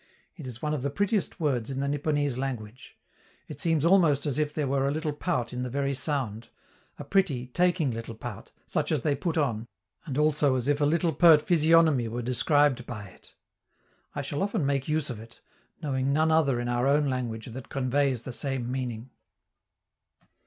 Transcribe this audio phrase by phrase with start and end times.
[0.35, 2.97] It is one of the prettiest words in the Nipponese language;
[3.47, 6.49] it seems almost as if there were a little pout in the very sound
[6.97, 9.67] a pretty, taking little pout, such as they put on,
[10.07, 13.35] and also as if a little pert physiognomy were described by it.
[14.15, 15.39] I shall often make use of it,
[15.83, 19.11] knowing none other in our own language that conveys the same meaning.